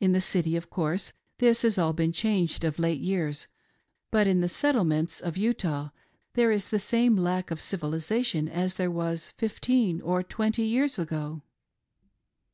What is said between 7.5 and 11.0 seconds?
of civilisation as there was fifteen or twenty years